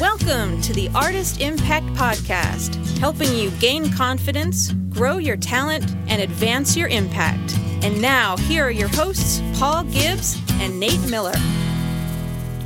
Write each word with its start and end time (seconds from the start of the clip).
Welcome 0.00 0.60
to 0.62 0.72
the 0.72 0.88
Artist 0.94 1.40
Impact 1.40 1.86
Podcast, 1.88 2.98
helping 2.98 3.32
you 3.36 3.50
gain 3.52 3.92
confidence, 3.92 4.72
grow 4.88 5.18
your 5.18 5.36
talent, 5.36 5.84
and 6.08 6.22
advance 6.22 6.76
your 6.76 6.88
impact. 6.88 7.56
And 7.82 8.00
now, 8.00 8.36
here 8.38 8.64
are 8.64 8.70
your 8.70 8.88
hosts, 8.88 9.42
Paul 9.54 9.84
Gibbs 9.84 10.40
and 10.52 10.80
Nate 10.80 11.08
Miller. 11.08 11.34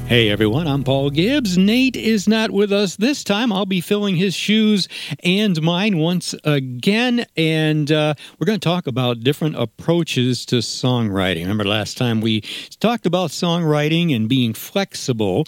Hey 0.07 0.31
everyone, 0.31 0.69
I'm 0.69 0.85
Paul 0.85 1.11
Gibbs. 1.11 1.59
Nate 1.59 1.97
is 1.97 2.29
not 2.29 2.53
with 2.53 2.73
us 2.73 2.95
this 2.95 3.25
time. 3.25 3.53
I'll 3.53 3.67
be 3.67 3.81
filling 3.81 4.15
his 4.15 4.35
shoes 4.35 4.89
and 5.25 5.61
mine 5.61 5.99
once 5.99 6.33
again. 6.45 7.27
And 7.37 7.91
uh, 7.91 8.15
we're 8.39 8.47
going 8.47 8.61
to 8.61 8.65
talk 8.65 8.87
about 8.87 9.21
different 9.21 9.57
approaches 9.57 10.47
to 10.47 10.57
songwriting. 10.57 11.41
Remember 11.43 11.65
last 11.65 11.99
time 11.99 12.21
we 12.21 12.43
talked 12.79 13.05
about 13.05 13.31
songwriting 13.31 14.15
and 14.15 14.29
being 14.29 14.55
flexible. 14.55 15.45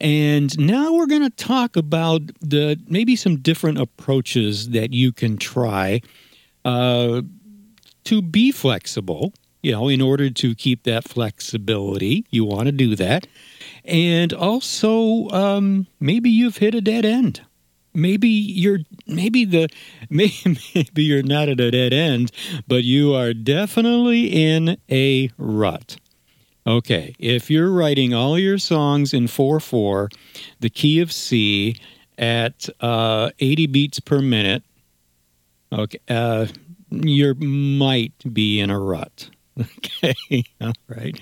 And 0.00 0.56
now 0.58 0.92
we're 0.92 1.06
going 1.06 1.22
to 1.22 1.30
talk 1.30 1.76
about 1.76 2.22
the 2.40 2.78
maybe 2.88 3.16
some 3.16 3.36
different 3.36 3.78
approaches 3.78 4.70
that 4.70 4.92
you 4.92 5.12
can 5.12 5.36
try 5.36 6.00
uh, 6.64 7.22
to 8.04 8.22
be 8.22 8.52
flexible. 8.52 9.32
You 9.62 9.72
know, 9.72 9.88
in 9.88 10.02
order 10.02 10.28
to 10.28 10.54
keep 10.54 10.82
that 10.82 11.08
flexibility, 11.08 12.26
you 12.28 12.44
want 12.44 12.66
to 12.66 12.72
do 12.72 12.94
that. 12.96 13.26
And 13.86 14.32
also, 14.34 15.30
um, 15.30 15.86
maybe 16.00 16.28
you've 16.28 16.58
hit 16.58 16.74
a 16.74 16.82
dead 16.82 17.06
end. 17.06 17.40
Maybe 17.94 18.28
you're 18.28 18.80
maybe 19.06 19.46
the 19.46 19.68
maybe, 20.10 20.58
maybe 20.74 21.04
you're 21.04 21.22
not 21.22 21.48
at 21.48 21.60
a 21.60 21.70
dead 21.70 21.94
end, 21.94 22.30
but 22.66 22.84
you 22.84 23.14
are 23.14 23.32
definitely 23.32 24.26
in 24.26 24.76
a 24.90 25.30
rut. 25.38 25.96
Okay, 26.66 27.14
if 27.18 27.50
you're 27.50 27.70
writing 27.70 28.14
all 28.14 28.38
your 28.38 28.56
songs 28.56 29.12
in 29.12 29.26
4 29.26 29.60
4, 29.60 30.08
the 30.60 30.70
key 30.70 31.00
of 31.00 31.12
C 31.12 31.76
at 32.16 32.68
uh, 32.80 33.30
80 33.38 33.66
beats 33.66 34.00
per 34.00 34.22
minute, 34.22 34.62
okay, 35.70 35.98
uh, 36.08 36.46
you 36.90 37.34
might 37.34 38.14
be 38.32 38.60
in 38.60 38.70
a 38.70 38.78
rut. 38.78 39.30
Okay, 39.84 40.44
all 40.60 40.72
right. 40.88 41.18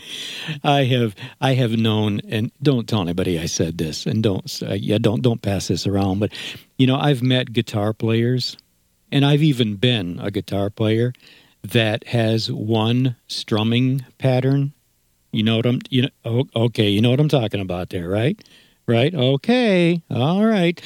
I 0.65 0.85
have 0.85 1.15
I 1.43 1.53
have 1.53 1.73
known, 1.73 2.21
and 2.27 2.51
don't 2.63 2.89
tell 2.89 3.03
anybody 3.03 3.39
I 3.39 3.45
said 3.45 3.77
this, 3.77 4.07
and 4.07 4.23
don't 4.23 4.63
uh, 4.67 4.73
yeah 4.73 4.97
don't 4.99 5.21
don't 5.21 5.43
pass 5.43 5.69
this 5.69 5.87
around. 5.87 6.19
But 6.21 6.33
you 6.79 6.87
know, 6.87 6.97
I've 6.97 7.23
met 7.23 7.53
guitar 7.53 7.93
players, 7.93 8.57
and 9.11 9.27
I've 9.27 9.43
even 9.43 9.77
been 9.77 10.19
a 10.19 10.31
guitar 10.31 10.71
player 10.71 11.13
that 11.63 12.07
has 12.09 12.51
one 12.51 13.17
strumming 13.27 14.07
pattern. 14.17 14.73
You 15.33 15.43
know 15.43 15.57
what 15.57 15.67
I'm 15.67 15.81
you 15.91 16.09
know 16.25 16.45
okay 16.55 16.89
you 16.89 17.01
know 17.01 17.11
what 17.11 17.21
I'm 17.21 17.29
talking 17.29 17.61
about 17.61 17.91
there, 17.91 18.09
right? 18.09 18.41
Right? 18.87 19.15
Okay. 19.15 20.03
All 20.11 20.45
right. 20.45 20.81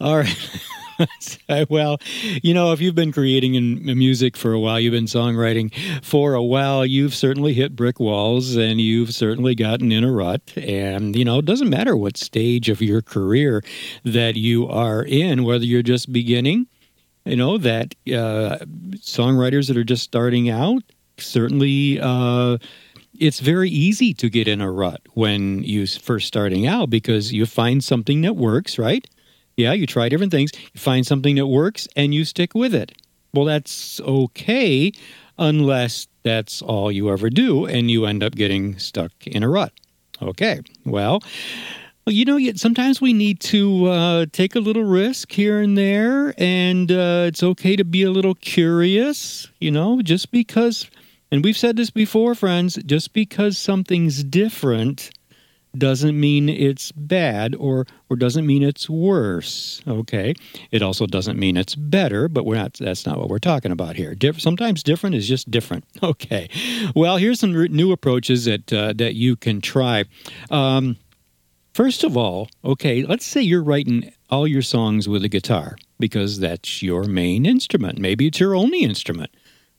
All 0.00 0.18
right. 0.18 0.60
well, 1.68 1.98
you 2.42 2.54
know, 2.54 2.72
if 2.72 2.80
you've 2.80 2.94
been 2.94 3.12
creating 3.12 3.54
in 3.54 3.82
music 3.98 4.36
for 4.36 4.52
a 4.52 4.60
while, 4.60 4.78
you've 4.78 4.92
been 4.92 5.06
songwriting 5.06 5.72
for 6.04 6.34
a 6.34 6.42
while, 6.42 6.84
you've 6.84 7.14
certainly 7.14 7.54
hit 7.54 7.76
brick 7.76 8.00
walls 8.00 8.56
and 8.56 8.80
you've 8.80 9.14
certainly 9.14 9.54
gotten 9.54 9.92
in 9.92 10.04
a 10.04 10.12
rut. 10.12 10.42
And, 10.56 11.16
you 11.16 11.24
know, 11.24 11.38
it 11.38 11.44
doesn't 11.44 11.70
matter 11.70 11.96
what 11.96 12.16
stage 12.16 12.68
of 12.68 12.82
your 12.82 13.02
career 13.02 13.62
that 14.04 14.36
you 14.36 14.68
are 14.68 15.02
in, 15.02 15.44
whether 15.44 15.64
you're 15.64 15.82
just 15.82 16.12
beginning, 16.12 16.66
you 17.24 17.36
know, 17.36 17.58
that 17.58 17.94
uh, 18.08 18.58
songwriters 18.96 19.68
that 19.68 19.76
are 19.76 19.84
just 19.84 20.02
starting 20.02 20.50
out 20.50 20.82
certainly. 21.18 21.98
Uh, 22.00 22.58
it's 23.20 23.40
very 23.40 23.70
easy 23.70 24.14
to 24.14 24.28
get 24.28 24.48
in 24.48 24.60
a 24.60 24.70
rut 24.70 25.02
when 25.12 25.62
you 25.62 25.86
first 25.86 26.26
starting 26.26 26.66
out 26.66 26.90
because 26.90 27.32
you 27.32 27.46
find 27.46 27.84
something 27.84 28.22
that 28.22 28.34
works, 28.34 28.78
right? 28.78 29.06
Yeah, 29.56 29.72
you 29.74 29.86
try 29.86 30.08
different 30.08 30.32
things, 30.32 30.52
you 30.72 30.80
find 30.80 31.06
something 31.06 31.36
that 31.36 31.46
works, 31.46 31.86
and 31.94 32.14
you 32.14 32.24
stick 32.24 32.54
with 32.54 32.74
it. 32.74 32.92
Well, 33.34 33.44
that's 33.44 34.00
okay 34.00 34.90
unless 35.38 36.08
that's 36.22 36.62
all 36.62 36.90
you 36.90 37.10
ever 37.10 37.30
do 37.30 37.66
and 37.66 37.90
you 37.90 38.06
end 38.06 38.22
up 38.22 38.34
getting 38.34 38.78
stuck 38.78 39.12
in 39.26 39.42
a 39.42 39.48
rut. 39.48 39.72
Okay, 40.22 40.60
well, 40.84 41.22
you 42.06 42.24
know, 42.24 42.38
sometimes 42.56 43.00
we 43.00 43.12
need 43.12 43.40
to 43.40 43.86
uh, 43.86 44.26
take 44.32 44.54
a 44.54 44.60
little 44.60 44.84
risk 44.84 45.32
here 45.32 45.60
and 45.60 45.76
there, 45.76 46.34
and 46.38 46.90
uh, 46.90 47.24
it's 47.26 47.42
okay 47.42 47.76
to 47.76 47.84
be 47.84 48.02
a 48.02 48.10
little 48.10 48.34
curious, 48.34 49.48
you 49.60 49.70
know, 49.70 50.02
just 50.02 50.30
because, 50.30 50.90
and 51.30 51.44
we've 51.44 51.56
said 51.56 51.76
this 51.76 51.90
before, 51.90 52.34
friends, 52.34 52.76
just 52.86 53.12
because 53.12 53.56
something's 53.56 54.24
different 54.24 55.10
doesn't 55.76 56.18
mean 56.18 56.48
it's 56.48 56.90
bad 56.92 57.54
or 57.54 57.86
or 58.08 58.16
doesn't 58.16 58.46
mean 58.46 58.62
it's 58.62 58.90
worse 58.90 59.80
okay? 59.86 60.34
It 60.70 60.82
also 60.82 61.06
doesn't 61.06 61.38
mean 61.38 61.56
it's 61.56 61.74
better 61.74 62.28
but 62.28 62.44
we're 62.44 62.56
not 62.56 62.74
that's 62.74 63.06
not 63.06 63.18
what 63.18 63.28
we're 63.28 63.38
talking 63.38 63.70
about 63.70 63.96
here. 63.96 64.14
Dif- 64.14 64.40
sometimes 64.40 64.82
different 64.82 65.14
is 65.14 65.28
just 65.28 65.50
different 65.50 65.84
okay? 66.02 66.48
Well 66.94 67.18
here's 67.18 67.38
some 67.38 67.52
new 67.52 67.92
approaches 67.92 68.46
that 68.46 68.72
uh, 68.72 68.94
that 68.96 69.14
you 69.14 69.36
can 69.36 69.60
try. 69.60 70.04
Um, 70.50 70.96
first 71.72 72.02
of 72.02 72.16
all 72.16 72.48
okay 72.64 73.04
let's 73.04 73.26
say 73.26 73.40
you're 73.40 73.62
writing 73.62 74.12
all 74.28 74.48
your 74.48 74.62
songs 74.62 75.08
with 75.08 75.22
a 75.24 75.28
guitar 75.28 75.76
because 76.00 76.40
that's 76.40 76.82
your 76.82 77.04
main 77.04 77.46
instrument. 77.46 77.98
Maybe 77.98 78.26
it's 78.26 78.40
your 78.40 78.56
only 78.56 78.80
instrument 78.80 79.30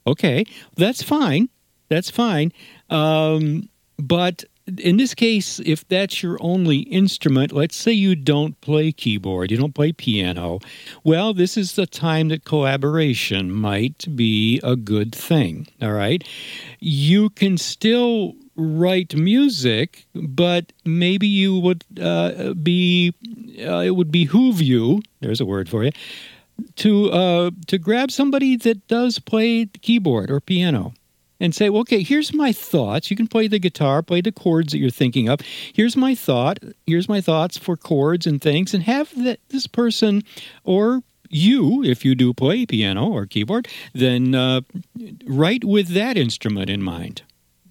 okay 0.06 0.45
that's 0.75 1.03
fine 1.03 1.50
that's 1.89 2.09
fine 2.09 2.51
um, 2.89 3.69
but 3.97 4.44
in 4.78 4.97
this 4.97 5.13
case, 5.13 5.59
if 5.66 5.88
that's 5.88 6.22
your 6.22 6.38
only 6.39 6.79
instrument, 6.79 7.51
let's 7.51 7.75
say 7.75 7.91
you 7.91 8.16
don't 8.16 8.59
play 8.61 8.91
keyboard, 8.91 9.51
you 9.51 9.57
don't 9.57 9.75
play 9.75 9.91
piano, 9.91 10.59
well, 11.03 11.34
this 11.34 11.57
is 11.57 11.75
the 11.75 11.85
time 11.85 12.29
that 12.29 12.45
collaboration 12.45 13.51
might 13.51 14.06
be 14.16 14.59
a 14.63 14.75
good 14.75 15.13
thing. 15.13 15.67
All 15.81 15.94
right. 15.94 16.23
You 16.79 17.29
can 17.31 17.57
still 17.57 18.35
write 18.56 19.16
music, 19.16 20.06
but 20.13 20.72
maybe 20.85 21.28
you 21.28 21.57
would 21.59 21.84
uh, 22.00 22.53
be, 22.53 23.13
uh, 23.59 23.79
it 23.79 23.95
would 23.95 24.11
behoove 24.11 24.61
you, 24.61 25.01
there's 25.22 25.41
a 25.41 25.45
word 25.45 25.69
for 25.69 25.84
you, 25.84 25.91
to, 26.77 27.11
uh, 27.11 27.51
to 27.67 27.77
grab 27.77 28.11
somebody 28.11 28.55
that 28.57 28.88
does 28.88 29.19
play 29.19 29.66
keyboard 29.66 30.29
or 30.29 30.39
piano 30.39 30.94
and 31.41 31.55
say, 31.55 31.69
well, 31.69 31.81
okay, 31.81 32.03
here's 32.03 32.33
my 32.33 32.51
thoughts. 32.53 33.09
You 33.09 33.17
can 33.17 33.27
play 33.27 33.47
the 33.47 33.59
guitar, 33.59 34.03
play 34.03 34.22
the 34.22 34.31
chords 34.31 34.72
that 34.72 34.77
you're 34.77 34.91
thinking 34.91 35.27
of. 35.27 35.41
Here's 35.73 35.97
my 35.97 36.13
thought. 36.13 36.59
Here's 36.85 37.09
my 37.09 37.19
thoughts 37.19 37.57
for 37.57 37.75
chords 37.75 38.27
and 38.27 38.39
things, 38.39 38.73
and 38.73 38.83
have 38.83 39.11
that, 39.23 39.39
this 39.49 39.66
person 39.66 40.23
or 40.63 41.01
you, 41.31 41.83
if 41.83 42.05
you 42.05 42.13
do 42.13 42.33
play 42.33 42.66
piano 42.66 43.07
or 43.07 43.25
keyboard, 43.25 43.67
then 43.93 44.35
uh, 44.35 44.61
write 45.25 45.63
with 45.63 45.89
that 45.89 46.17
instrument 46.17 46.69
in 46.69 46.83
mind. 46.83 47.23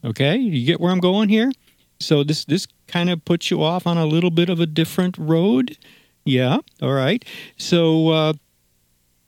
Okay, 0.03 0.37
you 0.37 0.67
get 0.67 0.81
where 0.81 0.91
I'm 0.91 0.99
going 0.99 1.29
here. 1.29 1.53
So 2.01 2.25
this 2.25 2.47
this 2.47 2.67
kind 2.89 3.11
of 3.11 3.23
puts 3.25 3.51
you 3.51 3.63
off 3.63 3.87
on 3.87 3.99
a 3.99 4.07
little 4.07 4.31
bit 4.31 4.49
of 4.49 4.59
a 4.59 4.67
different 4.67 5.17
road. 5.19 5.77
Yeah, 6.25 6.59
all 6.83 6.93
right. 6.93 7.25
So. 7.57 8.09
Uh, 8.09 8.33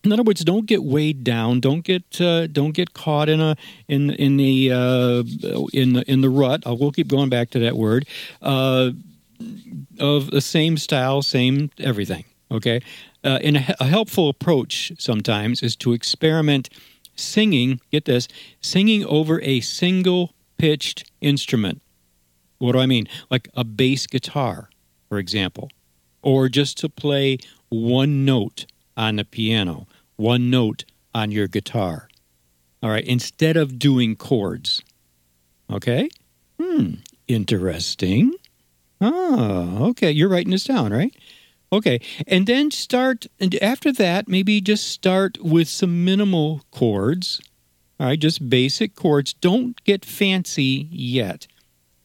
in 0.04 0.12
other 0.12 0.22
words, 0.22 0.44
don't 0.44 0.66
get 0.66 0.82
weighed 0.82 1.22
down. 1.22 1.60
Don't 1.60 1.84
get 1.84 2.20
uh, 2.20 2.46
don't 2.48 2.72
get 2.72 2.92
caught 2.92 3.28
in 3.28 3.40
a 3.40 3.56
in 3.88 4.10
in 4.10 4.36
the 4.36 4.72
uh, 4.72 5.22
in 5.72 5.92
the 5.94 6.04
in 6.06 6.20
the 6.20 6.30
rut. 6.30 6.62
I 6.66 6.70
will 6.70 6.92
keep 6.92 7.08
going 7.08 7.28
back 7.28 7.50
to 7.50 7.58
that 7.60 7.76
word 7.76 8.06
uh, 8.40 8.90
of 9.98 10.30
the 10.30 10.40
same 10.40 10.76
style, 10.76 11.22
same 11.22 11.70
everything. 11.78 12.24
Okay, 12.50 12.80
uh, 13.24 13.38
and 13.42 13.56
a, 13.56 13.76
a 13.80 13.86
helpful 13.86 14.28
approach 14.28 14.92
sometimes 14.98 15.62
is 15.62 15.76
to 15.76 15.92
experiment 15.92 16.68
singing. 17.14 17.80
Get 17.90 18.04
this, 18.06 18.28
singing 18.60 19.04
over 19.04 19.40
a 19.42 19.60
single 19.60 20.34
pitched 20.58 21.10
instrument. 21.20 21.80
What 22.58 22.72
do 22.72 22.78
I 22.78 22.86
mean? 22.86 23.08
Like 23.30 23.48
a 23.54 23.64
bass 23.64 24.06
guitar, 24.06 24.68
for 25.08 25.18
example, 25.18 25.70
or 26.22 26.48
just 26.48 26.78
to 26.78 26.88
play 26.88 27.38
one 27.68 28.24
note 28.24 28.66
on 28.96 29.16
the 29.16 29.24
piano, 29.24 29.86
one 30.16 30.50
note 30.50 30.84
on 31.14 31.30
your 31.30 31.48
guitar. 31.48 32.08
All 32.82 32.90
right, 32.90 33.04
instead 33.04 33.56
of 33.56 33.78
doing 33.78 34.16
chords. 34.16 34.82
Okay? 35.70 36.08
Hmm, 36.60 36.94
interesting. 37.28 38.34
Ah, 39.00 39.78
okay, 39.78 40.10
you're 40.10 40.28
writing 40.28 40.52
this 40.52 40.64
down, 40.64 40.92
right? 40.92 41.14
Okay, 41.72 42.00
and 42.26 42.46
then 42.46 42.70
start, 42.70 43.26
and 43.40 43.54
after 43.62 43.92
that, 43.92 44.28
maybe 44.28 44.60
just 44.60 44.88
start 44.88 45.38
with 45.40 45.68
some 45.68 46.04
minimal 46.04 46.62
chords. 46.70 47.40
All 47.98 48.06
right, 48.06 48.18
just 48.18 48.48
basic 48.48 48.94
chords. 48.94 49.32
Don't 49.32 49.82
get 49.84 50.04
fancy 50.04 50.88
yet 50.90 51.46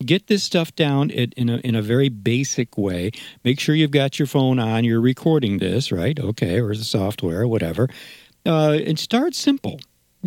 get 0.05 0.27
this 0.27 0.43
stuff 0.43 0.75
down 0.75 1.09
in 1.09 1.49
a, 1.49 1.57
in 1.57 1.75
a 1.75 1.81
very 1.81 2.09
basic 2.09 2.77
way. 2.77 3.11
Make 3.43 3.59
sure 3.59 3.75
you've 3.75 3.91
got 3.91 4.19
your 4.19 4.27
phone 4.27 4.59
on, 4.59 4.83
you're 4.83 5.01
recording 5.01 5.57
this, 5.57 5.91
right? 5.91 6.19
Okay, 6.19 6.59
or 6.59 6.75
the 6.75 6.83
software, 6.83 7.47
whatever. 7.47 7.89
Uh, 8.45 8.79
and 8.85 8.97
start 8.99 9.35
simple. 9.35 9.79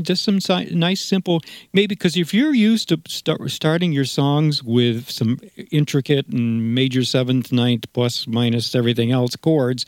just 0.02 0.24
some 0.24 0.40
si- 0.40 0.74
nice, 0.74 1.00
simple, 1.00 1.40
maybe 1.72 1.88
because 1.88 2.16
if 2.16 2.32
you're 2.32 2.54
used 2.54 2.88
to 2.88 3.00
start, 3.08 3.50
starting 3.50 3.92
your 3.92 4.04
songs 4.04 4.62
with 4.62 5.10
some 5.10 5.38
intricate 5.70 6.26
and 6.28 6.74
major 6.74 7.04
seventh, 7.04 7.52
ninth, 7.52 7.84
plus, 7.92 8.26
minus 8.26 8.74
everything 8.74 9.10
else 9.10 9.36
chords, 9.36 9.86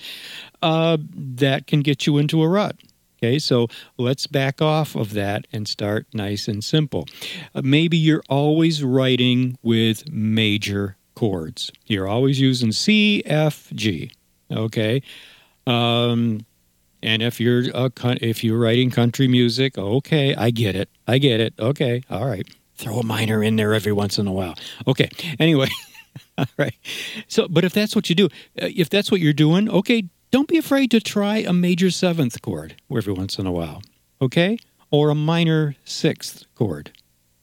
uh, 0.63 0.97
that 1.15 1.67
can 1.67 1.81
get 1.81 2.07
you 2.07 2.19
into 2.19 2.43
a 2.43 2.49
rut. 2.49 2.77
Okay, 3.23 3.39
so 3.39 3.69
let's 3.99 4.27
back 4.27 4.61
off 4.61 4.97
of 4.97 5.13
that 5.13 5.47
and 5.53 5.69
start 5.69 6.07
nice 6.13 6.49
and 6.49 6.65
simple. 6.65 7.07
Uh, 7.55 7.63
maybe 7.63 7.97
you're 7.97 8.25
always 8.29 8.83
writing 8.83 9.57
with 9.63 10.11
major 10.11 10.97
chords. 11.15 11.71
You're 11.87 12.09
always 12.09 12.41
using 12.41 12.73
C, 12.73 13.23
F, 13.25 13.71
G. 13.75 14.11
Okay. 14.51 15.03
Um, 15.69 16.45
and 17.01 17.23
if 17.23 17.39
you're 17.39 17.63
a, 17.73 17.93
if 18.21 18.43
you're 18.43 18.59
writing 18.59 18.91
country 18.91 19.29
music, 19.29 19.79
okay, 19.79 20.35
I 20.35 20.51
get 20.51 20.75
it. 20.75 20.89
I 21.07 21.19
get 21.19 21.39
it. 21.39 21.55
Okay, 21.61 22.03
all 22.11 22.27
right. 22.27 22.49
Throw 22.75 22.99
a 22.99 23.05
minor 23.05 23.41
in 23.41 23.55
there 23.55 23.73
every 23.73 23.93
once 23.93 24.19
in 24.19 24.27
a 24.27 24.33
while. 24.33 24.57
Okay. 24.89 25.09
Anyway, 25.39 25.69
all 26.39 26.47
right. 26.59 26.75
So, 27.29 27.47
but 27.47 27.63
if 27.63 27.73
that's 27.73 27.95
what 27.95 28.09
you 28.09 28.17
do, 28.17 28.27
uh, 28.61 28.67
if 28.75 28.91
that's 28.91 29.13
what 29.13 29.21
you're 29.21 29.33
doing, 29.33 29.69
okay, 29.71 30.09
don't 30.33 30.49
be 30.49 30.59
afraid 30.59 30.91
to 30.91 31.01
try 31.01 31.37
a 31.39 31.53
major 31.53 31.91
seventh 31.91 32.43
chord 32.43 32.75
every 32.91 33.13
once 33.13 33.39
in 33.39 33.47
a 33.47 33.53
while. 33.53 33.83
Okay, 34.21 34.59
or 34.91 35.11
a 35.11 35.15
minor 35.15 35.77
sixth 35.85 36.45
chord, 36.57 36.91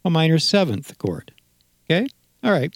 a 0.04 0.10
minor 0.10 0.40
seventh 0.40 0.98
chord. 0.98 1.32
Okay. 1.86 2.08
All 2.42 2.52
right. 2.52 2.74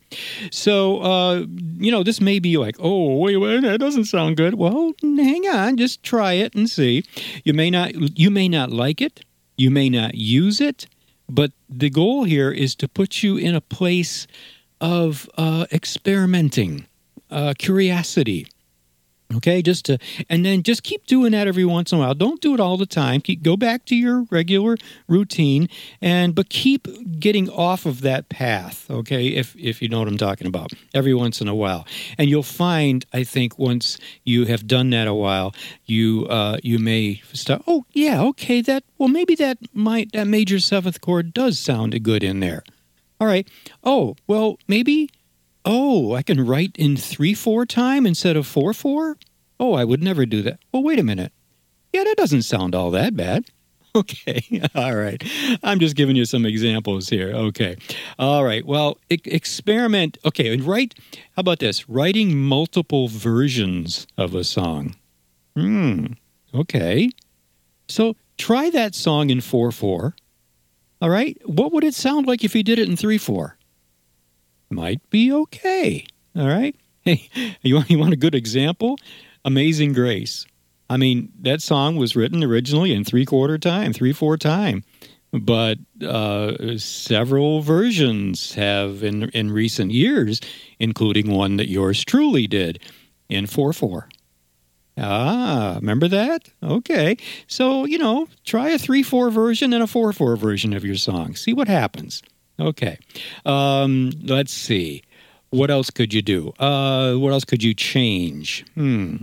So, 0.52 1.02
uh, 1.02 1.46
you 1.78 1.90
know, 1.90 2.04
this 2.04 2.20
may 2.20 2.40
be 2.40 2.58
like, 2.58 2.76
oh, 2.80 3.16
wait, 3.16 3.38
wait, 3.38 3.62
that 3.62 3.80
doesn't 3.80 4.06
sound 4.06 4.36
good. 4.36 4.56
Well, 4.56 4.92
hang 5.02 5.46
on, 5.48 5.78
just 5.78 6.04
try 6.04 6.34
it 6.34 6.54
and 6.54 6.70
see. 6.70 7.06
You 7.46 7.54
may 7.54 7.70
not, 7.70 8.20
you 8.20 8.30
may 8.30 8.50
not 8.50 8.72
like 8.72 9.00
it, 9.00 9.24
you 9.56 9.72
may 9.72 9.90
not 9.90 10.16
use 10.16 10.60
it, 10.60 10.88
but 11.30 11.54
the 11.70 11.90
goal 11.90 12.26
here 12.26 12.52
is 12.52 12.76
to 12.76 12.90
put 12.90 13.24
you 13.24 13.38
in 13.38 13.56
a 13.56 13.62
place 13.62 14.28
of 14.82 15.30
uh, 15.38 15.66
experimenting, 15.72 16.86
uh, 17.32 17.54
curiosity, 17.58 18.48
Okay, 19.36 19.62
just 19.62 19.86
to 19.86 19.98
and 20.30 20.46
then 20.46 20.64
just 20.64 20.84
keep 20.84 21.06
doing 21.06 21.32
that 21.32 21.48
every 21.48 21.66
once 21.66 21.92
in 21.92 21.98
a 21.98 22.02
while. 22.02 22.14
Don't 22.14 22.42
do 22.42 22.54
it 22.54 22.60
all 22.60 22.78
the 22.78 22.86
time. 22.86 23.22
Keep 23.22 23.44
go 23.44 23.58
back 23.58 23.86
to 23.86 23.96
your 23.96 24.24
regular 24.30 24.78
routine 25.08 25.70
and 26.02 26.36
but 26.36 26.50
keep 26.50 26.88
getting 27.20 27.50
off 27.50 27.86
of 27.86 28.02
that 28.02 28.30
path, 28.30 28.90
okay? 28.90 29.28
If 29.28 29.56
if 29.56 29.82
you 29.82 29.90
know 29.90 30.00
what 30.00 30.08
I'm 30.08 30.18
talking 30.18 30.48
about. 30.48 30.72
Every 30.94 31.14
once 31.14 31.42
in 31.42 31.48
a 31.48 31.56
while. 31.56 31.86
And 32.18 32.30
you'll 32.30 32.44
find 32.44 33.06
I 33.14 33.24
think 33.24 33.58
once 33.58 33.98
you 34.24 34.46
have 34.46 34.68
done 34.68 34.90
that 34.92 35.08
a 35.08 35.14
while, 35.14 35.54
you 35.86 36.26
uh 36.28 36.58
you 36.64 36.80
may 36.80 37.22
start 37.34 37.64
oh, 37.68 37.86
yeah, 37.94 38.22
okay, 38.22 38.62
that 38.62 38.84
well 38.98 39.10
maybe 39.10 39.36
that 39.36 39.58
might 39.74 40.12
that 40.14 40.28
major 40.28 40.60
seventh 40.60 41.02
chord 41.02 41.34
does 41.34 41.60
sound 41.60 42.02
good 42.04 42.24
in 42.24 42.40
there. 42.40 42.64
All 43.20 43.28
right. 43.28 43.48
Oh, 43.84 44.16
well, 44.28 44.58
maybe 44.68 45.10
Oh, 45.66 46.14
I 46.14 46.24
can 46.24 46.46
write 46.46 46.76
in 46.78 46.98
3 46.98 47.34
4 47.34 47.66
time 47.66 48.06
instead 48.06 48.36
of 48.36 48.46
4 48.48 48.74
4? 48.74 49.18
Oh, 49.60 49.74
I 49.74 49.84
would 49.86 50.04
never 50.04 50.26
do 50.26 50.42
that. 50.42 50.60
Well, 50.72 50.84
wait 50.84 51.00
a 51.00 51.04
minute. 51.04 51.32
Yeah, 51.94 52.04
that 52.04 52.18
doesn't 52.18 52.42
sound 52.42 52.76
all 52.76 52.92
that 52.92 53.16
bad. 53.16 53.46
Okay. 53.96 54.60
All 54.76 54.96
right. 54.96 55.24
I'm 55.62 55.80
just 55.80 55.96
giving 55.96 56.16
you 56.16 56.26
some 56.26 56.48
examples 56.48 57.10
here. 57.10 57.32
Okay. 57.32 57.78
All 58.18 58.44
right. 58.44 58.66
Well, 58.66 58.98
e- 59.12 59.20
experiment. 59.26 60.18
Okay. 60.26 60.52
And 60.52 60.64
write, 60.64 60.96
how 61.36 61.42
about 61.42 61.60
this? 61.60 61.88
Writing 61.88 62.36
multiple 62.36 63.08
versions 63.08 64.08
of 64.18 64.34
a 64.34 64.44
song. 64.44 64.96
Hmm. 65.56 66.08
Okay. 66.56 67.12
So 67.88 68.16
try 68.40 68.72
that 68.72 68.96
song 68.96 69.30
in 69.30 69.42
4 69.42 69.72
4. 69.72 70.16
All 71.00 71.10
right. 71.12 71.38
What 71.46 71.72
would 71.72 71.84
it 71.84 71.94
sound 71.94 72.26
like 72.26 72.44
if 72.44 72.56
you 72.56 72.64
did 72.64 72.80
it 72.80 72.90
in 72.90 72.98
3 72.98 73.20
4? 73.20 73.58
Might 74.74 75.08
be 75.10 75.32
okay. 75.32 76.06
All 76.36 76.48
right. 76.48 76.76
Hey, 77.06 77.30
you 77.62 77.76
want, 77.76 77.90
you 77.90 78.00
want 78.00 78.14
a 78.14 78.16
good 78.16 78.34
example? 78.34 78.96
Amazing 79.44 79.92
Grace. 79.92 80.46
I 80.90 80.96
mean, 80.96 81.34
that 81.42 81.62
song 81.62 81.98
was 81.98 82.16
written 82.16 82.46
originally 82.46 82.94
in 82.94 83.04
three 83.04 83.26
quarter 83.26 83.58
time, 83.58 83.92
three 83.92 84.14
four 84.14 84.38
time, 84.38 84.86
but 85.34 85.80
uh, 86.02 86.78
several 86.78 87.60
versions 87.60 88.54
have 88.54 89.04
in 89.04 89.24
in 89.32 89.52
recent 89.52 89.92
years, 89.92 90.40
including 90.80 91.30
one 91.30 91.58
that 91.58 91.68
yours 91.68 92.06
truly 92.06 92.48
did 92.48 92.80
in 93.28 93.48
four 93.48 93.74
four. 93.74 94.08
Ah, 94.98 95.78
remember 95.80 96.08
that? 96.08 96.50
Okay. 96.62 97.18
So, 97.48 97.86
you 97.86 97.98
know, 97.98 98.28
try 98.46 98.70
a 98.70 98.78
3 98.78 99.02
4 99.02 99.32
version 99.32 99.74
and 99.74 99.82
a 99.82 99.88
4 99.88 100.14
4 100.14 100.36
version 100.36 100.74
of 100.74 100.86
your 100.86 100.96
song. 100.96 101.36
See 101.36 101.54
what 101.54 101.68
happens. 101.68 102.22
Okay. 102.64 102.98
Um, 103.46 104.12
let's 104.24 104.54
see. 104.54 105.04
What 105.50 105.70
else 105.70 105.90
could 105.90 106.14
you 106.14 106.22
do? 106.22 106.54
Uh, 106.58 107.16
what 107.16 107.32
else 107.34 107.46
could 107.46 107.62
you 107.62 107.74
change? 107.74 108.66
Hmm. 108.74 109.18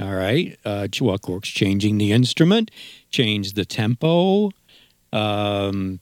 All 0.00 0.14
right. 0.14 0.58
Uh, 0.64 0.88
well, 1.00 1.14
of 1.14 1.22
course, 1.22 1.48
changing 1.48 1.98
the 1.98 2.12
instrument, 2.12 2.70
change 3.10 3.52
the 3.52 3.64
tempo, 3.64 4.50
um, 5.12 6.00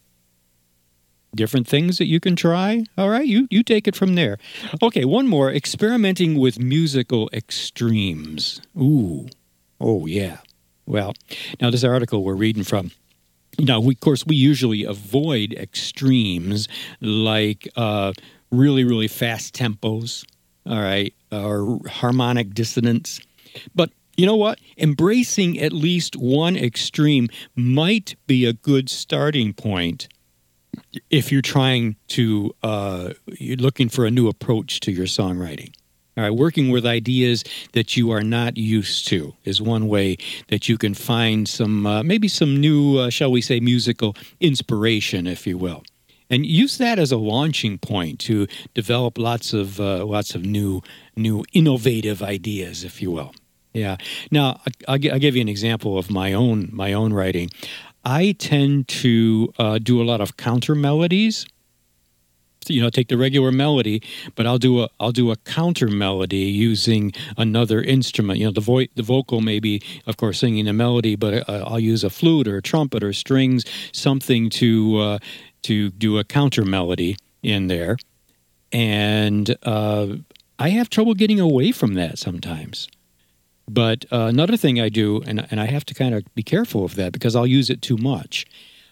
different 1.35 1.67
things 1.67 1.99
that 1.99 2.07
you 2.07 2.21
can 2.21 2.35
try. 2.37 2.85
All 2.97 3.11
right, 3.11 3.27
you 3.27 3.47
you 3.51 3.63
take 3.63 3.87
it 3.87 3.95
from 3.95 4.15
there. 4.15 4.39
Okay, 4.83 5.05
one 5.05 5.27
more. 5.29 5.53
Experimenting 5.53 6.39
with 6.39 6.59
musical 6.59 7.29
extremes. 7.33 8.61
Ooh. 8.81 9.29
Oh 9.81 10.07
yeah. 10.07 10.39
Well, 10.87 11.15
now 11.61 11.71
this 11.71 11.85
article 11.85 12.25
we're 12.25 12.35
reading 12.35 12.65
from 12.65 12.91
now, 13.59 13.81
we, 13.81 13.95
of 13.95 14.01
course, 14.01 14.27
we 14.27 14.37
usually 14.37 14.85
avoid 14.85 15.53
extremes 15.53 16.69
like 17.01 17.69
uh, 17.77 18.13
really, 18.51 18.85
really 18.85 19.09
fast 19.09 19.55
tempos, 19.55 20.25
all 20.67 20.81
right, 20.81 21.15
or 21.31 21.79
harmonic 21.89 22.55
dissonance. 22.55 23.21
But 23.75 23.91
you 24.17 24.27
know 24.27 24.37
what? 24.37 24.61
Embracing 24.79 25.59
at 25.61 25.73
least 25.73 26.17
one 26.17 26.57
extreme 26.57 27.29
might 27.57 28.17
be 28.27 28.45
a 28.45 28.53
good 28.53 28.89
starting 28.89 29.53
point 29.53 30.09
if 31.11 31.31
you're 31.31 31.43
trying 31.43 31.97
to, 32.09 32.55
uh, 32.63 33.11
you're 33.27 33.57
looking 33.57 33.89
for 33.89 34.07
a 34.07 34.11
new 34.11 34.29
approach 34.29 34.81
to 34.81 34.93
your 34.93 35.07
songwriting. 35.07 35.73
All 36.17 36.23
right, 36.23 36.31
working 36.31 36.71
with 36.71 36.87
ideas 36.87 37.43
that 37.73 37.97
you 37.97 38.13
are 38.13 38.23
not 38.23 38.57
used 38.57 39.09
to 39.09 39.35
is 39.45 39.61
one 39.61 39.89
way 39.89 40.17
that 40.47 40.69
you 40.69 40.79
can 40.79 40.95
find 40.95 41.49
some, 41.49 41.87
uh, 41.87 42.05
maybe 42.05 42.29
some 42.29 42.61
new, 42.61 42.99
uh, 42.99 43.11
shall 43.11 43.33
we 43.33 43.41
say, 43.41 43.59
musical 43.59 44.15
inspiration, 44.39 45.27
if 45.27 45.45
you 45.45 45.59
will, 45.59 45.83
and 46.31 46.47
use 46.47 46.79
that 46.79 47.01
as 47.01 47.11
a 47.11 47.17
launching 47.17 47.79
point 47.79 48.21
to 48.21 48.47
develop 48.75 49.19
lots 49.19 49.53
of 49.53 49.81
uh, 49.81 50.05
lots 50.05 50.37
of 50.37 50.45
new, 50.45 50.83
new 51.17 51.45
innovative 51.53 52.23
ideas, 52.23 52.85
if 52.85 53.03
you 53.03 53.11
will. 53.11 53.35
Yeah. 53.73 53.97
Now, 54.31 54.61
I'll, 54.87 54.99
I'll 55.13 55.19
give 55.19 55.35
you 55.35 55.43
an 55.43 55.49
example 55.49 55.99
of 55.99 56.11
my 56.11 56.33
own 56.33 56.71
my 56.73 56.93
own 56.93 57.13
writing. 57.13 57.51
I 58.05 58.37
tend 58.39 58.87
to 59.03 59.53
uh, 59.59 59.79
do 59.79 60.01
a 60.01 60.05
lot 60.05 60.21
of 60.21 60.37
counter 60.37 60.77
melodies 60.77 61.47
you 62.69 62.81
know 62.81 62.91
take 62.91 63.09
the 63.09 63.17
regular 63.17 63.53
melody 63.53 64.03
but 64.35 64.47
i'll 64.47 64.59
do 64.59 64.83
a 64.83 64.89
i'll 65.01 65.13
do 65.13 65.31
a 65.31 65.37
counter 65.37 65.89
melody 65.89 66.37
using 66.37 67.13
another 67.37 67.83
instrument. 67.83 68.39
You 68.39 68.47
know 68.47 68.53
the 68.53 68.61
voice 68.61 68.89
the 68.95 69.03
vocal 69.03 69.41
maybe 69.41 69.83
of 70.07 70.17
course 70.17 70.39
singing 70.41 70.69
a 70.69 70.73
melody 70.73 71.17
but 71.17 71.49
uh, 71.49 71.65
i'll 71.67 71.81
use 71.81 72.05
a 72.05 72.11
flute 72.11 72.49
or 72.49 72.59
a 72.59 72.63
trumpet 72.63 73.03
or 73.03 73.13
strings 73.13 73.65
something 73.93 74.51
to 74.51 74.99
uh, 74.99 75.19
to 75.63 75.91
do 75.91 76.19
a 76.19 76.25
counter 76.25 76.65
melody 76.65 77.17
in 77.43 77.67
there. 77.69 77.97
And 78.73 79.55
uh, 79.63 80.17
i 80.59 80.69
have 80.71 80.89
trouble 80.89 81.15
getting 81.15 81.41
away 81.41 81.73
from 81.73 81.95
that 81.95 82.19
sometimes. 82.19 82.89
But 83.67 84.05
uh, 84.13 84.27
another 84.27 84.57
thing 84.57 84.81
i 84.81 84.89
do 84.89 85.23
and, 85.27 85.47
and 85.51 85.59
i 85.61 85.67
have 85.67 85.85
to 85.87 85.95
kind 85.95 86.15
of 86.15 86.23
be 86.35 86.43
careful 86.43 86.85
of 86.85 86.97
that 86.97 87.13
because 87.13 87.35
i'll 87.35 87.47
use 87.47 87.71
it 87.71 87.81
too 87.81 87.97
much 87.97 88.45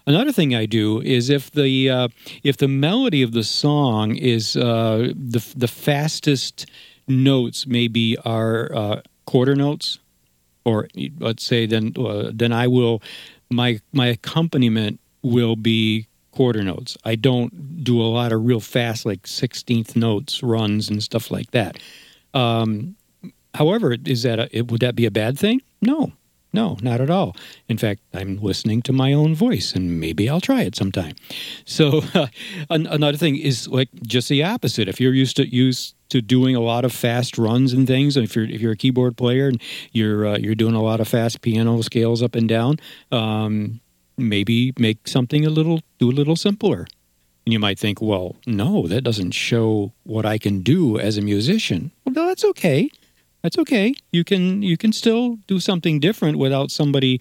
Another 0.06 0.32
thing 0.32 0.54
I 0.54 0.66
do 0.66 1.00
is 1.00 1.30
if 1.30 1.50
the 1.50 1.90
uh, 1.90 2.08
if 2.42 2.56
the 2.56 2.68
melody 2.68 3.22
of 3.22 3.32
the 3.32 3.44
song 3.44 4.16
is 4.16 4.56
uh, 4.56 5.12
the 5.14 5.44
the 5.56 5.68
fastest 5.68 6.66
notes 7.06 7.66
maybe 7.66 8.16
are 8.24 8.70
uh, 8.74 9.00
quarter 9.26 9.54
notes, 9.54 9.98
or 10.64 10.88
let's 11.20 11.44
say 11.44 11.66
then 11.66 11.92
uh, 11.96 12.30
then 12.34 12.52
I 12.52 12.66
will 12.66 13.00
my 13.50 13.80
my 13.92 14.06
accompaniment 14.06 14.98
will 15.22 15.54
be 15.56 16.08
quarter 16.32 16.64
notes. 16.64 16.96
I 17.04 17.14
don't 17.14 17.84
do 17.84 18.00
a 18.00 18.08
lot 18.08 18.32
of 18.32 18.44
real 18.44 18.60
fast 18.60 19.06
like 19.06 19.26
sixteenth 19.26 19.94
notes 19.94 20.42
runs 20.42 20.88
and 20.90 21.02
stuff 21.02 21.30
like 21.30 21.52
that. 21.52 21.78
Um, 22.34 22.96
however, 23.54 23.96
is 24.04 24.22
that 24.24 24.52
a, 24.52 24.62
would 24.62 24.80
that 24.80 24.96
be 24.96 25.06
a 25.06 25.10
bad 25.10 25.38
thing? 25.38 25.62
No, 25.80 26.12
no, 26.52 26.76
not 26.82 27.00
at 27.00 27.10
all. 27.10 27.36
In 27.68 27.78
fact, 27.78 28.00
I'm 28.12 28.36
listening 28.36 28.82
to 28.82 28.92
my 28.92 29.12
own 29.12 29.34
voice, 29.34 29.74
and 29.74 29.98
maybe 29.98 30.28
I'll 30.28 30.40
try 30.40 30.62
it 30.62 30.76
sometime. 30.76 31.14
So, 31.64 32.02
uh, 32.14 32.26
another 32.70 33.16
thing 33.16 33.36
is 33.36 33.68
like 33.68 33.88
just 34.02 34.28
the 34.28 34.42
opposite. 34.42 34.88
If 34.88 35.00
you're 35.00 35.14
used 35.14 35.36
to 35.36 35.46
used 35.48 35.94
to 36.10 36.20
doing 36.20 36.54
a 36.54 36.60
lot 36.60 36.84
of 36.84 36.92
fast 36.92 37.38
runs 37.38 37.72
and 37.72 37.86
things, 37.86 38.16
and 38.16 38.24
if 38.24 38.36
you're 38.36 38.44
if 38.44 38.60
you're 38.60 38.72
a 38.72 38.76
keyboard 38.76 39.16
player 39.16 39.48
and 39.48 39.60
you're 39.92 40.26
uh, 40.26 40.38
you're 40.38 40.54
doing 40.54 40.74
a 40.74 40.82
lot 40.82 41.00
of 41.00 41.08
fast 41.08 41.40
piano 41.40 41.80
scales 41.82 42.22
up 42.22 42.34
and 42.34 42.48
down, 42.48 42.78
um, 43.10 43.80
maybe 44.16 44.72
make 44.78 45.08
something 45.08 45.44
a 45.44 45.50
little, 45.50 45.80
do 45.98 46.10
a 46.10 46.12
little 46.12 46.36
simpler. 46.36 46.86
And 47.44 47.52
you 47.52 47.58
might 47.58 47.78
think, 47.78 48.00
well, 48.00 48.36
no, 48.46 48.86
that 48.86 49.02
doesn't 49.02 49.32
show 49.32 49.92
what 50.04 50.24
I 50.24 50.38
can 50.38 50.60
do 50.60 50.98
as 50.98 51.18
a 51.18 51.22
musician. 51.22 51.90
Well, 52.04 52.14
no, 52.14 52.26
that's 52.26 52.44
okay. 52.44 52.88
That's 53.42 53.58
okay. 53.58 53.94
You 54.12 54.24
can 54.24 54.62
you 54.62 54.76
can 54.76 54.92
still 54.92 55.38
do 55.46 55.58
something 55.60 56.00
different 56.00 56.38
without 56.38 56.70
somebody 56.70 57.20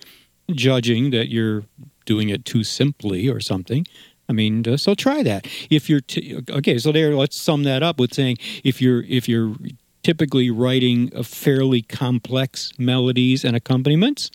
judging 0.52 1.12
that 1.12 1.30
you're 1.30 1.64
doing 2.06 2.30
it 2.30 2.46
too 2.46 2.64
simply 2.64 3.28
or 3.28 3.40
something. 3.40 3.86
I 4.30 4.34
mean, 4.34 4.68
uh, 4.68 4.78
so 4.78 4.96
try 4.96 5.24
that. 5.24 5.48
If 5.70 5.90
you're 5.90 6.02
t- 6.02 6.40
okay, 6.50 6.78
so 6.78 6.92
there. 6.92 7.16
Let's 7.16 7.36
sum 7.40 7.64
that 7.64 7.84
up 7.84 8.00
with 8.00 8.14
saying 8.14 8.38
if 8.64 8.82
you're 8.82 9.04
if 9.04 9.28
you're 9.28 9.56
typically 10.04 10.50
writing 10.50 11.12
a 11.16 11.24
fairly 11.24 11.82
complex 11.82 12.72
melodies 12.78 13.44
and 13.44 13.56
accompaniments, 13.56 14.32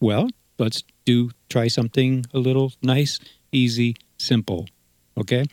well, 0.00 0.28
let's 0.58 0.82
do 1.04 1.30
try 1.48 1.68
something 1.68 2.24
a 2.32 2.38
little 2.38 2.72
nice, 2.82 3.20
easy, 3.52 3.96
simple. 4.18 4.66
Okay. 5.18 5.44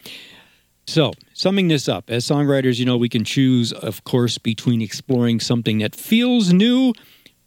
So, 0.91 1.13
summing 1.31 1.69
this 1.69 1.88
up, 1.88 2.10
as 2.10 2.25
songwriters, 2.25 2.77
you 2.77 2.86
know, 2.86 2.98
we 2.98 3.07
can 3.07 3.24
choose, 3.24 3.71
of 3.71 4.03
course, 4.03 4.38
between 4.38 4.81
exploring 4.81 5.39
something 5.39 5.77
that 5.77 5.95
feels 5.95 6.51
new 6.51 6.91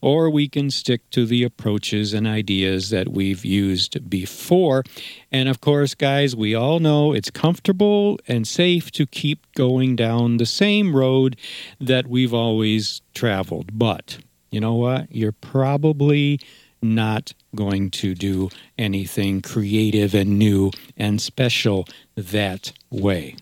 or 0.01 0.31
we 0.31 0.49
can 0.49 0.71
stick 0.71 1.03
to 1.11 1.27
the 1.27 1.43
approaches 1.43 2.15
and 2.15 2.27
ideas 2.27 2.89
that 2.89 3.11
we've 3.11 3.45
used 3.45 4.09
before. 4.09 4.83
And 5.31 5.51
of 5.51 5.61
course, 5.61 5.95
guys, 5.95 6.35
we 6.35 6.55
all 6.55 6.79
know 6.79 7.13
it's 7.13 7.29
comfortable 7.29 8.19
and 8.27 8.49
safe 8.49 8.91
to 8.93 9.05
keep 9.05 9.45
going 9.53 9.95
down 9.95 10.39
the 10.39 10.47
same 10.47 10.97
road 10.97 11.37
that 11.79 12.07
we've 12.07 12.33
always 12.33 13.03
traveled. 13.13 13.79
But 13.79 14.21
you 14.51 14.59
know 14.59 14.77
what? 14.77 15.15
You're 15.15 15.33
probably 15.33 16.41
not 16.81 17.35
going 17.55 17.91
to 17.91 18.15
do 18.15 18.51
anything 18.79 19.43
creative 19.43 20.15
and 20.15 20.39
new 20.39 20.71
and 20.97 21.21
special 21.21 21.87
that 22.17 22.73
way. 22.91 23.37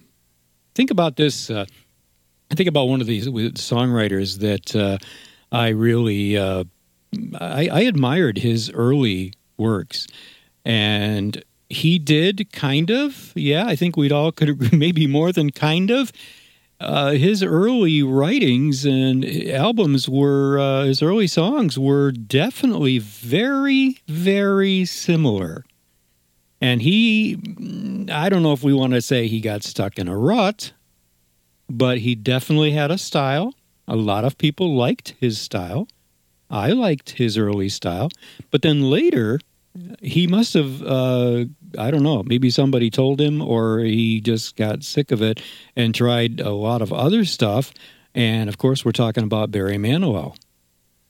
Think 0.74 0.90
about 0.90 1.16
this. 1.16 1.50
Uh, 1.50 1.66
I 2.50 2.54
think 2.54 2.68
about 2.68 2.84
one 2.84 3.00
of 3.00 3.06
these 3.06 3.26
songwriters 3.26 4.38
that 4.38 4.76
uh, 4.76 4.98
I 5.50 5.68
really 5.68 6.36
uh, 6.36 6.64
I, 7.40 7.68
I 7.72 7.80
admired 7.82 8.38
his 8.38 8.70
early 8.70 9.34
works, 9.56 10.06
and 10.64 11.42
he 11.68 11.98
did 11.98 12.52
kind 12.52 12.90
of. 12.90 13.32
Yeah, 13.34 13.66
I 13.66 13.76
think 13.76 13.96
we'd 13.96 14.12
all 14.12 14.32
could 14.32 14.72
maybe 14.78 15.06
more 15.06 15.32
than 15.32 15.50
kind 15.50 15.90
of. 15.90 16.12
Uh, 16.82 17.12
his 17.12 17.42
early 17.42 18.02
writings 18.02 18.84
and 18.84 19.24
albums 19.48 20.08
were 20.08 20.58
uh, 20.58 20.84
his 20.84 21.02
early 21.02 21.26
songs 21.26 21.78
were 21.78 22.10
definitely 22.10 22.98
very 22.98 23.98
very 24.08 24.84
similar 24.84 25.64
and 26.60 26.82
he 26.82 27.38
i 28.10 28.28
don't 28.28 28.42
know 28.42 28.52
if 28.52 28.64
we 28.64 28.74
want 28.74 28.92
to 28.92 29.00
say 29.00 29.28
he 29.28 29.40
got 29.40 29.62
stuck 29.62 29.98
in 29.98 30.08
a 30.08 30.16
rut 30.16 30.72
but 31.70 31.98
he 31.98 32.14
definitely 32.14 32.72
had 32.72 32.90
a 32.90 32.98
style 32.98 33.54
a 33.88 33.96
lot 33.96 34.24
of 34.24 34.38
people 34.38 34.74
liked 34.74 35.14
his 35.20 35.40
style. 35.40 35.88
I 36.48 36.70
liked 36.72 37.10
his 37.10 37.36
early 37.36 37.68
style. 37.68 38.08
But 38.50 38.62
then 38.62 38.90
later, 38.90 39.40
he 40.00 40.26
must 40.26 40.54
have, 40.54 40.82
uh, 40.82 41.44
I 41.78 41.90
don't 41.90 42.02
know, 42.02 42.22
maybe 42.22 42.50
somebody 42.50 42.90
told 42.90 43.20
him 43.20 43.40
or 43.40 43.80
he 43.80 44.20
just 44.20 44.56
got 44.56 44.82
sick 44.82 45.10
of 45.12 45.22
it 45.22 45.40
and 45.76 45.94
tried 45.94 46.40
a 46.40 46.50
lot 46.50 46.82
of 46.82 46.92
other 46.92 47.24
stuff. 47.24 47.72
And 48.14 48.48
of 48.48 48.58
course, 48.58 48.84
we're 48.84 48.92
talking 48.92 49.24
about 49.24 49.50
Barry 49.50 49.76
Manilow. 49.76 50.36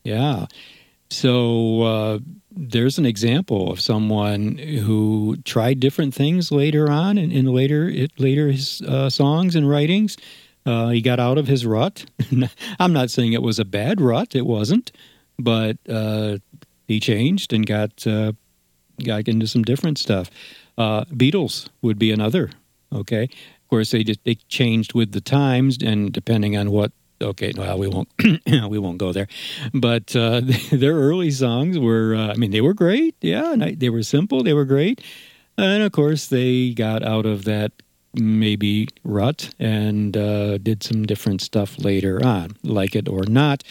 Yeah. 0.04 0.46
So 1.10 1.82
uh, 1.82 2.18
there's 2.50 2.98
an 2.98 3.06
example 3.06 3.72
of 3.72 3.80
someone 3.80 4.58
who 4.58 5.36
tried 5.44 5.80
different 5.80 6.14
things 6.14 6.52
later 6.52 6.90
on 6.90 7.18
in, 7.18 7.32
in 7.32 7.46
later 7.46 7.88
it, 7.88 8.12
later 8.18 8.48
his 8.48 8.80
uh, 8.82 9.10
songs 9.10 9.56
and 9.56 9.68
writings 9.68 10.16
uh, 10.64 10.88
he 10.88 11.00
got 11.00 11.18
out 11.18 11.38
of 11.38 11.46
his 11.46 11.66
rut. 11.66 12.04
I'm 12.78 12.92
not 12.92 13.10
saying 13.10 13.32
it 13.32 13.42
was 13.42 13.58
a 13.58 13.64
bad 13.64 14.00
rut; 14.00 14.34
it 14.34 14.46
wasn't, 14.46 14.92
but 15.38 15.76
uh, 15.88 16.38
he 16.86 17.00
changed 17.00 17.52
and 17.52 17.66
got 17.66 18.06
uh, 18.06 18.32
got 19.02 19.28
into 19.28 19.46
some 19.46 19.62
different 19.62 19.98
stuff. 19.98 20.30
Uh, 20.78 21.04
Beatles 21.06 21.68
would 21.82 21.98
be 21.98 22.10
another. 22.10 22.50
Okay, 22.92 23.24
of 23.24 23.68
course 23.68 23.90
they 23.90 24.04
just 24.04 24.22
they 24.24 24.34
changed 24.48 24.94
with 24.94 25.12
the 25.12 25.20
times, 25.20 25.78
and 25.82 26.12
depending 26.12 26.56
on 26.56 26.70
what. 26.70 26.92
Okay, 27.20 27.52
well 27.56 27.78
we 27.78 27.86
won't 27.86 28.08
we 28.68 28.78
won't 28.78 28.98
go 28.98 29.12
there, 29.12 29.28
but 29.72 30.14
uh, 30.16 30.40
their 30.72 30.94
early 30.94 31.30
songs 31.30 31.78
were 31.78 32.16
uh, 32.16 32.32
I 32.32 32.34
mean 32.34 32.50
they 32.50 32.60
were 32.60 32.74
great, 32.74 33.14
yeah, 33.20 33.54
they 33.56 33.90
were 33.90 34.02
simple, 34.02 34.42
they 34.42 34.52
were 34.52 34.64
great, 34.64 35.00
and 35.56 35.84
of 35.84 35.92
course 35.92 36.26
they 36.26 36.74
got 36.74 37.04
out 37.04 37.24
of 37.24 37.44
that 37.44 37.70
maybe 38.14 38.88
rut 39.04 39.50
and 39.58 40.16
uh, 40.16 40.58
did 40.58 40.82
some 40.82 41.04
different 41.04 41.40
stuff 41.40 41.78
later 41.78 42.24
on, 42.24 42.56
like 42.62 42.94
it 42.94 43.08
or 43.08 43.24
not. 43.24 43.62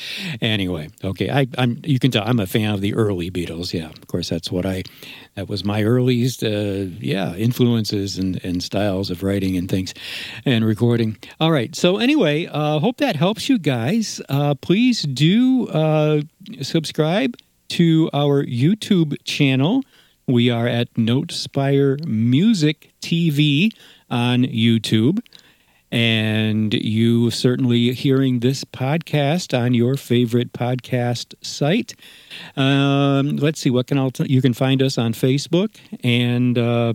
Anyway, 0.41 0.89
okay, 1.03 1.29
I, 1.29 1.47
am 1.57 1.81
you 1.83 1.99
can 1.99 2.11
tell 2.11 2.23
I'm 2.25 2.39
a 2.39 2.47
fan 2.47 2.73
of 2.73 2.81
the 2.81 2.93
early 2.93 3.29
Beatles. 3.29 3.73
Yeah, 3.73 3.89
of 3.89 4.07
course, 4.07 4.29
that's 4.29 4.51
what 4.51 4.65
I 4.65 4.83
that 5.35 5.47
was 5.47 5.63
my 5.63 5.83
earliest 5.83 6.43
uh, 6.43 6.87
yeah 6.99 7.35
influences 7.35 8.17
and, 8.17 8.43
and 8.43 8.63
styles 8.63 9.09
of 9.09 9.23
writing 9.23 9.57
and 9.57 9.69
things 9.69 9.93
and 10.45 10.65
recording. 10.65 11.17
All 11.39 11.51
right, 11.51 11.75
so 11.75 11.97
anyway, 11.97 12.47
uh, 12.47 12.79
hope 12.79 12.97
that 12.97 13.15
helps 13.15 13.49
you 13.49 13.59
guys. 13.59 14.21
Uh, 14.29 14.55
please 14.55 15.03
do 15.03 15.67
uh, 15.67 16.21
subscribe 16.61 17.37
to 17.69 18.09
our 18.13 18.43
YouTube 18.43 19.15
channel. 19.23 19.83
We 20.27 20.49
are 20.49 20.67
at 20.67 20.93
Notespire 20.93 22.05
Music 22.05 22.91
TV 23.01 23.71
on 24.11 24.43
YouTube. 24.43 25.19
And 25.91 26.73
you 26.73 27.31
certainly 27.31 27.91
hearing 27.91 28.39
this 28.39 28.63
podcast 28.63 29.57
on 29.57 29.73
your 29.73 29.97
favorite 29.97 30.53
podcast 30.53 31.33
site. 31.41 31.95
Um, 32.55 33.35
let's 33.35 33.59
see 33.59 33.69
what 33.69 33.87
can 33.87 33.97
I 33.97 34.07
t- 34.09 34.31
you 34.31 34.41
can 34.41 34.53
find 34.53 34.81
us 34.81 34.97
on 34.97 35.11
Facebook 35.11 35.75
and 36.01 36.57
uh, 36.57 36.93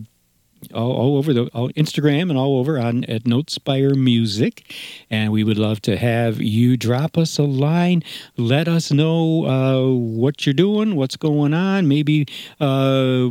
all, 0.74 0.92
all 0.92 1.16
over 1.16 1.32
the 1.32 1.46
all, 1.48 1.70
Instagram 1.70 2.30
and 2.30 2.38
all 2.38 2.58
over 2.58 2.78
on 2.78 3.04
at 3.04 3.24
Notespire 3.24 3.94
Music, 3.94 4.74
and 5.10 5.32
we 5.32 5.44
would 5.44 5.58
love 5.58 5.80
to 5.82 5.96
have 5.96 6.40
you 6.40 6.76
drop 6.76 7.16
us 7.16 7.38
a 7.38 7.42
line. 7.42 8.02
Let 8.36 8.68
us 8.68 8.92
know 8.92 9.46
uh, 9.46 9.94
what 9.94 10.46
you're 10.46 10.54
doing, 10.54 10.96
what's 10.96 11.16
going 11.16 11.54
on, 11.54 11.88
maybe 11.88 12.26
uh, 12.60 13.28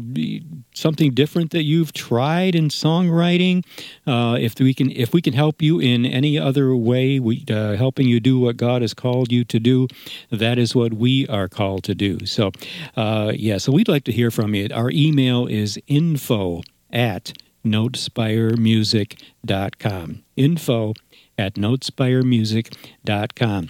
something 0.73 1.13
different 1.13 1.51
that 1.51 1.63
you've 1.63 1.93
tried 1.93 2.55
in 2.55 2.69
songwriting. 2.69 3.65
Uh, 4.05 4.37
if 4.39 4.59
we 4.59 4.73
can, 4.73 4.91
if 4.91 5.13
we 5.13 5.21
can 5.21 5.33
help 5.33 5.61
you 5.61 5.79
in 5.79 6.05
any 6.05 6.37
other 6.37 6.75
way, 6.75 7.19
we 7.19 7.45
uh, 7.49 7.75
helping 7.75 8.07
you 8.07 8.19
do 8.19 8.39
what 8.39 8.57
God 8.57 8.81
has 8.81 8.93
called 8.93 9.31
you 9.31 9.43
to 9.45 9.59
do, 9.59 9.87
that 10.31 10.57
is 10.57 10.75
what 10.75 10.93
we 10.93 11.27
are 11.27 11.47
called 11.47 11.83
to 11.85 11.95
do. 11.95 12.25
So, 12.25 12.51
uh, 12.95 13.31
yeah, 13.35 13.57
so 13.57 13.71
we'd 13.71 13.87
like 13.87 14.03
to 14.05 14.11
hear 14.11 14.31
from 14.31 14.55
you. 14.55 14.67
Our 14.73 14.91
email 14.91 15.47
is 15.47 15.79
info 15.87 16.61
at 16.95 17.33
notespiremusic.com. 17.63 20.23
Info 20.35 20.93
at 21.37 21.53
notespiremusic.com. 21.55 23.69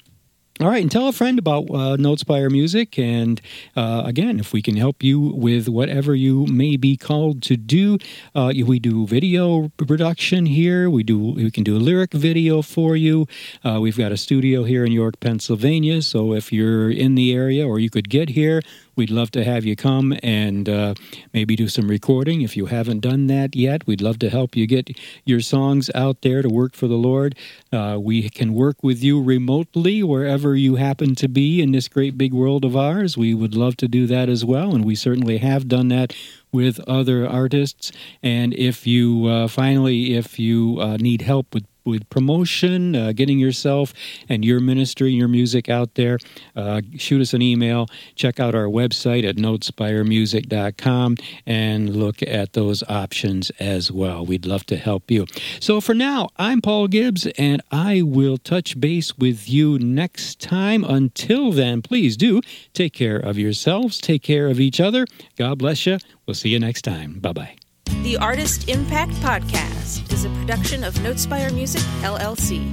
All 0.61 0.69
right, 0.69 0.81
and 0.81 0.89
tell 0.89 1.09
a 1.09 1.11
friend 1.11 1.37
about 1.37 1.63
uh, 1.63 1.97
Notespire 1.97 2.49
Music. 2.49 2.97
And 2.97 3.41
uh, 3.75 4.03
again, 4.05 4.39
if 4.39 4.53
we 4.53 4.61
can 4.61 4.77
help 4.77 5.03
you 5.03 5.19
with 5.19 5.67
whatever 5.67 6.15
you 6.15 6.45
may 6.45 6.77
be 6.77 6.95
called 6.95 7.41
to 7.43 7.57
do, 7.57 7.97
uh, 8.35 8.53
we 8.65 8.79
do 8.79 9.05
video 9.05 9.67
production 9.75 10.45
here. 10.45 10.89
We 10.89 11.03
do 11.03 11.19
we 11.19 11.51
can 11.51 11.65
do 11.65 11.75
a 11.75 11.79
lyric 11.79 12.13
video 12.13 12.61
for 12.61 12.95
you. 12.95 13.27
Uh, 13.65 13.79
we've 13.81 13.97
got 13.97 14.13
a 14.13 14.17
studio 14.17 14.63
here 14.63 14.85
in 14.85 14.93
York, 14.93 15.19
Pennsylvania. 15.19 16.01
So 16.01 16.31
if 16.31 16.53
you're 16.53 16.89
in 16.89 17.15
the 17.15 17.33
area 17.33 17.67
or 17.67 17.77
you 17.77 17.89
could 17.89 18.07
get 18.07 18.29
here, 18.29 18.61
We'd 18.95 19.09
love 19.09 19.31
to 19.31 19.43
have 19.43 19.65
you 19.65 19.75
come 19.75 20.17
and 20.23 20.69
uh, 20.69 20.93
maybe 21.33 21.55
do 21.55 21.67
some 21.67 21.89
recording. 21.89 22.41
If 22.41 22.55
you 22.55 22.67
haven't 22.67 23.01
done 23.01 23.27
that 23.27 23.55
yet, 23.55 23.85
we'd 23.85 24.01
love 24.01 24.19
to 24.19 24.29
help 24.29 24.55
you 24.55 24.65
get 24.67 24.97
your 25.25 25.41
songs 25.41 25.89
out 25.93 26.21
there 26.21 26.41
to 26.41 26.49
work 26.49 26.75
for 26.75 26.87
the 26.87 26.95
Lord. 26.95 27.35
Uh, 27.73 27.97
we 28.01 28.29
can 28.29 28.53
work 28.53 28.81
with 28.81 29.03
you 29.03 29.21
remotely 29.21 30.01
wherever 30.01 30.55
you 30.55 30.75
happen 30.75 31.15
to 31.15 31.27
be 31.27 31.61
in 31.61 31.71
this 31.71 31.87
great 31.87 32.17
big 32.17 32.33
world 32.33 32.63
of 32.63 32.75
ours. 32.75 33.17
We 33.17 33.33
would 33.33 33.55
love 33.55 33.75
to 33.77 33.87
do 33.87 34.07
that 34.07 34.29
as 34.29 34.45
well, 34.45 34.73
and 34.73 34.85
we 34.85 34.95
certainly 34.95 35.39
have 35.39 35.67
done 35.67 35.89
that 35.89 36.15
with 36.51 36.79
other 36.87 37.27
artists. 37.27 37.91
And 38.23 38.53
if 38.53 38.87
you 38.87 39.27
uh, 39.27 39.47
finally, 39.49 40.15
if 40.15 40.39
you 40.39 40.77
uh, 40.79 40.97
need 40.97 41.21
help 41.21 41.53
with 41.53 41.65
with 41.85 42.09
promotion, 42.09 42.95
uh, 42.95 43.11
getting 43.13 43.39
yourself 43.39 43.93
and 44.27 44.43
your 44.43 44.59
ministry, 44.59 45.11
your 45.11 45.27
music 45.27 45.69
out 45.69 45.95
there, 45.95 46.19
uh, 46.55 46.81
shoot 46.97 47.21
us 47.21 47.33
an 47.33 47.41
email. 47.41 47.87
Check 48.15 48.39
out 48.39 48.55
our 48.55 48.65
website 48.65 49.27
at 49.27 49.35
notespiremusic.com 49.35 51.17
and 51.45 51.95
look 51.95 52.21
at 52.23 52.53
those 52.53 52.83
options 52.83 53.51
as 53.59 53.91
well. 53.91 54.25
We'd 54.25 54.45
love 54.45 54.65
to 54.67 54.77
help 54.77 55.11
you. 55.11 55.25
So 55.59 55.79
for 55.81 55.93
now, 55.93 56.29
I'm 56.37 56.61
Paul 56.61 56.87
Gibbs, 56.87 57.27
and 57.37 57.61
I 57.71 58.01
will 58.01 58.37
touch 58.37 58.79
base 58.79 59.17
with 59.17 59.47
you 59.49 59.79
next 59.79 60.39
time. 60.39 60.83
Until 60.83 61.51
then, 61.51 61.81
please 61.81 62.17
do 62.17 62.41
take 62.73 62.93
care 62.93 63.17
of 63.17 63.37
yourselves, 63.37 63.99
take 63.99 64.23
care 64.23 64.47
of 64.47 64.59
each 64.59 64.79
other. 64.79 65.05
God 65.37 65.59
bless 65.59 65.85
you. 65.85 65.97
We'll 66.25 66.35
see 66.35 66.49
you 66.49 66.59
next 66.59 66.83
time. 66.83 67.19
Bye 67.19 67.33
bye. 67.33 67.64
The 68.05 68.17
Artist 68.17 68.69
Impact 68.69 69.13
Podcast 69.13 70.13
is 70.13 70.25
a 70.25 70.29
production 70.29 70.83
of 70.83 70.93
Notespire 70.93 71.51
Music, 71.51 71.81
LLC. 72.03 72.63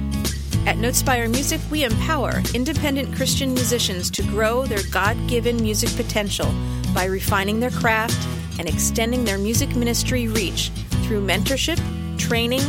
At 0.67 0.77
Notespire 0.77 1.27
Music, 1.27 1.59
we 1.71 1.83
empower 1.83 2.43
independent 2.53 3.15
Christian 3.15 3.51
musicians 3.51 4.11
to 4.11 4.21
grow 4.21 4.67
their 4.67 4.83
God 4.91 5.17
given 5.27 5.59
music 5.59 5.89
potential 5.95 6.53
by 6.93 7.05
refining 7.05 7.59
their 7.59 7.71
craft 7.71 8.15
and 8.59 8.69
extending 8.69 9.25
their 9.25 9.39
music 9.39 9.75
ministry 9.75 10.27
reach 10.27 10.69
through 11.01 11.25
mentorship, 11.25 11.79
training, 12.19 12.61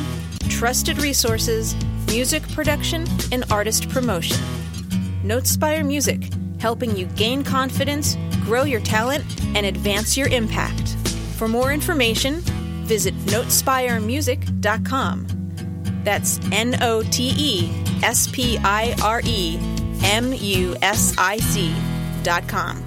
trusted 0.49 0.97
resources, 1.03 1.77
music 2.07 2.43
production, 2.53 3.07
and 3.31 3.45
artist 3.51 3.91
promotion. 3.91 4.39
Notespire 5.23 5.85
Music, 5.85 6.31
helping 6.61 6.97
you 6.97 7.05
gain 7.09 7.45
confidence, 7.45 8.17
grow 8.41 8.63
your 8.63 8.81
talent, 8.81 9.27
and 9.55 9.67
advance 9.67 10.17
your 10.17 10.29
impact. 10.29 10.97
For 11.37 11.49
more 11.49 11.73
information, 11.73 12.43
visit 12.85 13.15
notespiremusic.com. 13.27 15.27
That's 16.05 16.39
N 16.53 16.77
O 16.83 17.03
T 17.03 17.33
E 17.37 17.71
S 18.03 18.29
P 18.29 18.59
I 18.59 18.95
R 19.03 19.21
E 19.25 19.59
M 20.03 20.33
U 20.33 20.77
S 20.83 21.15
I 21.17 21.39
C 21.39 21.75
dot 22.23 22.47
com. 22.47 22.84